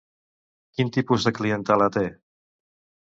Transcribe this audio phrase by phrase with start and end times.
[0.77, 2.05] Quin tipus de clientela té?